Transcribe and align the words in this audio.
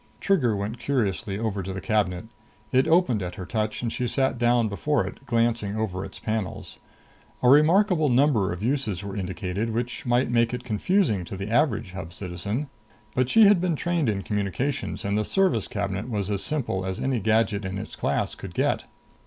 Trigger 0.19 0.55
went 0.55 0.79
curiously 0.79 1.37
over 1.37 1.61
to 1.61 1.71
the 1.73 1.79
cabinet. 1.79 2.25
It 2.71 2.87
opened 2.87 3.21
at 3.21 3.35
her 3.35 3.45
touch 3.45 3.83
and 3.83 3.93
she 3.93 4.07
sat 4.07 4.39
down 4.39 4.67
before 4.67 5.05
it, 5.05 5.23
glancing 5.27 5.77
over 5.77 6.03
its 6.03 6.17
panels. 6.17 6.79
A 7.43 7.49
remarkable 7.49 8.09
number 8.09 8.51
of 8.51 8.63
uses 8.63 9.03
were 9.03 9.15
indicated, 9.15 9.69
which 9.75 10.03
might 10.07 10.31
make 10.31 10.55
it 10.55 10.63
confusing 10.63 11.23
to 11.25 11.37
the 11.37 11.51
average 11.51 11.91
Hub 11.91 12.13
citizen. 12.13 12.67
But 13.13 13.29
she 13.29 13.43
had 13.45 13.61
been 13.61 13.75
trained 13.75 14.09
in 14.09 14.23
communications, 14.23 15.05
and 15.05 15.15
the 15.15 15.23
service 15.23 15.67
cabinet 15.67 16.09
was 16.09 16.31
as 16.31 16.41
simple 16.41 16.83
as 16.83 16.99
any 16.99 17.19
gadget 17.19 17.63
in 17.63 17.77
its 17.77 17.95
class 17.95 18.33
could 18.33 18.55
get. 18.55 18.85